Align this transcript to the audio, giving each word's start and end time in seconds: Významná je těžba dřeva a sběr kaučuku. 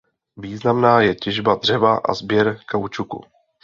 Významná 0.37 1.01
je 1.01 1.15
těžba 1.15 1.55
dřeva 1.55 1.97
a 1.97 2.13
sběr 2.13 2.59
kaučuku. 2.71 3.23